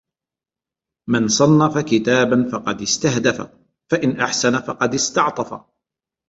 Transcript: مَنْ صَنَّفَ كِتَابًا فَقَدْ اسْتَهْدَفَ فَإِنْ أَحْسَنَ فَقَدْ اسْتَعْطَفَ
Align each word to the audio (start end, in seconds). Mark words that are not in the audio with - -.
مَنْ 1.09 1.27
صَنَّفَ 1.27 1.77
كِتَابًا 1.77 2.49
فَقَدْ 2.51 2.81
اسْتَهْدَفَ 2.81 3.53
فَإِنْ 3.91 4.19
أَحْسَنَ 4.19 4.59
فَقَدْ 4.59 4.93
اسْتَعْطَفَ 4.93 5.63